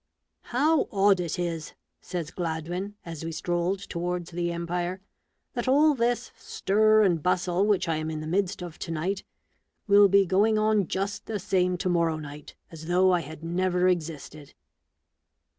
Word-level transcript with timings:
"How 0.55 0.87
odd 0.91 1.19
it 1.19 1.37
is," 1.37 1.73
says 2.01 2.31
Gladwin, 2.31 2.95
as 3.05 3.23
we 3.23 3.31
strolled 3.31 3.81
towards 3.81 4.31
the 4.31 4.51
Empire," 4.51 4.99
that 5.53 5.67
all 5.67 5.93
this 5.93 6.31
stir 6.35 7.03
and 7.03 7.21
bustle 7.21 7.67
which 7.67 7.87
I 7.87 7.97
am 7.97 8.09
in 8.09 8.19
the 8.19 8.25
midst 8.25 8.63
of 8.63 8.79
to 8.79 8.89
night, 8.91 9.23
will 9.87 10.07
be 10.07 10.25
going 10.25 10.57
on 10.57 10.87
just 10.87 11.27
the 11.27 11.37
same 11.37 11.77
to 11.77 11.89
morrow 11.89 12.17
night, 12.17 12.55
as 12.71 12.87
though 12.87 13.11
I 13.11 13.19
had 13.19 13.43
never 13.43 13.87
existed." 13.87 14.55